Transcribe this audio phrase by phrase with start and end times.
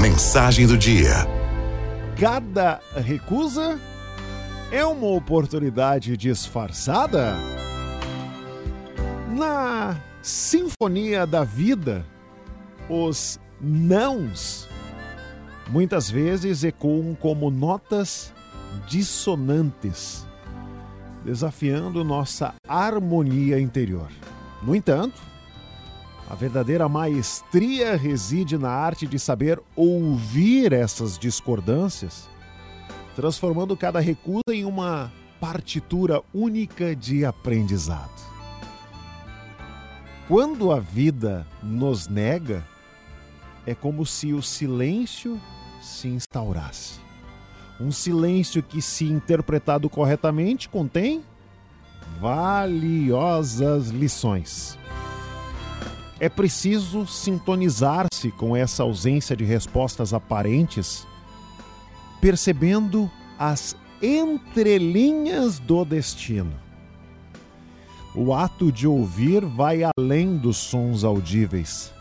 [0.00, 1.26] Mensagem do dia.
[2.18, 3.78] Cada recusa
[4.70, 7.36] é uma oportunidade disfarçada?
[9.28, 12.04] Na Sinfonia da Vida,
[12.88, 14.68] os nãos
[15.68, 18.32] muitas vezes ecoam como notas
[18.88, 20.26] dissonantes,
[21.24, 24.08] desafiando nossa harmonia interior.
[24.62, 25.20] No entanto,
[26.32, 32.26] a verdadeira maestria reside na arte de saber ouvir essas discordâncias,
[33.14, 38.10] transformando cada recusa em uma partitura única de aprendizado.
[40.26, 42.66] Quando a vida nos nega,
[43.66, 45.38] é como se o silêncio
[45.82, 46.98] se instaurasse.
[47.78, 51.22] Um silêncio que, se interpretado corretamente, contém
[52.18, 54.78] valiosas lições.
[56.22, 61.04] É preciso sintonizar-se com essa ausência de respostas aparentes,
[62.20, 66.52] percebendo as entrelinhas do destino.
[68.14, 71.92] O ato de ouvir vai além dos sons audíveis.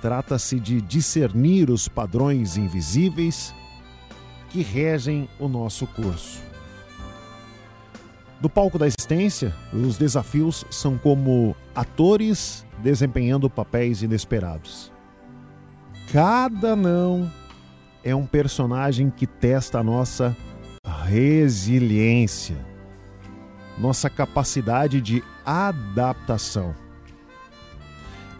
[0.00, 3.52] Trata-se de discernir os padrões invisíveis
[4.50, 6.51] que regem o nosso curso.
[8.42, 14.90] Do palco da existência, os desafios são como atores desempenhando papéis inesperados.
[16.12, 17.30] Cada não
[18.02, 20.36] é um personagem que testa a nossa
[21.04, 22.56] resiliência,
[23.78, 26.74] nossa capacidade de adaptação.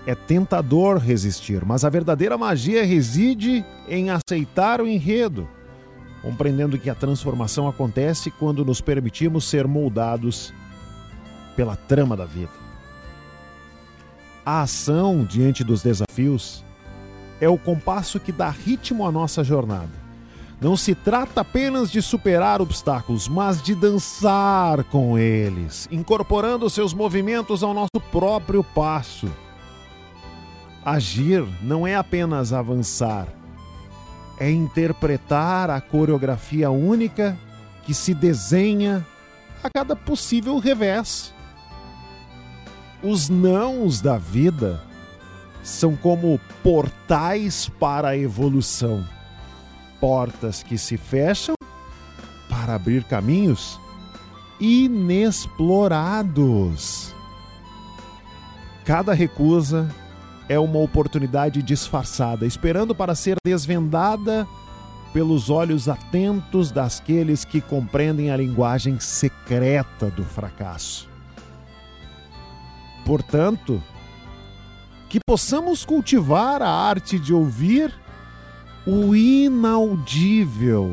[0.05, 5.49] É tentador resistir, mas a verdadeira magia reside em aceitar o enredo,
[6.23, 10.53] compreendendo que a transformação acontece quando nos permitimos ser moldados
[11.57, 12.53] pela trama da vida.
[14.45, 16.65] A ação diante dos desafios
[17.41, 20.03] é o compasso que dá ritmo à nossa jornada.
[20.61, 27.65] Não se trata apenas de superar obstáculos, mas de dançar com eles, incorporando seus movimentos
[27.65, 29.29] ao nosso próprio passo.
[30.85, 33.27] Agir não é apenas avançar,
[34.43, 37.39] é interpretar a coreografia única
[37.85, 39.07] que se desenha
[39.63, 41.33] a cada possível revés.
[43.05, 44.83] Os nãos da vida
[45.63, 49.07] são como portais para a evolução,
[50.01, 51.55] portas que se fecham
[52.51, 53.79] para abrir caminhos
[54.59, 57.15] inexplorados.
[58.85, 59.89] Cada recusa
[60.53, 64.47] é uma oportunidade disfarçada, esperando para ser desvendada
[65.13, 71.09] pelos olhos atentos daqueles que compreendem a linguagem secreta do fracasso.
[73.05, 73.83] Portanto,
[75.09, 77.93] que possamos cultivar a arte de ouvir
[78.87, 80.93] o inaudível,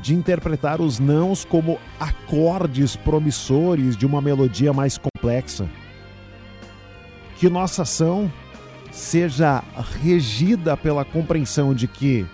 [0.00, 5.68] de interpretar os nãos como acordes promissores de uma melodia mais complexa.
[7.38, 8.32] Que nossa ação
[8.96, 9.62] seja
[10.02, 12.26] regida pela compreensão de que,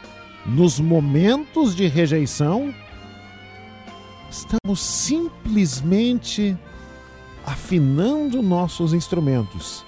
[0.47, 2.73] nos momentos de rejeição,
[4.31, 6.57] estamos simplesmente
[7.45, 9.85] afinando nossos instrumentos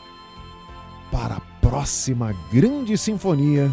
[1.12, 3.70] para a próxima grande sinfonia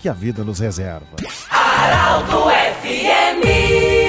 [0.00, 1.16] que a vida nos reserva.
[1.48, 2.50] Araldo
[2.82, 4.01] FMI